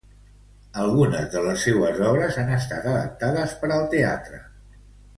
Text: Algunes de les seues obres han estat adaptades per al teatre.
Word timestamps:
Algunes 0.83 1.27
de 1.35 1.43
les 1.49 1.59
seues 1.67 2.01
obres 2.13 2.41
han 2.45 2.51
estat 2.57 2.91
adaptades 2.95 3.57
per 3.63 3.71
al 3.79 3.89
teatre. 3.97 4.45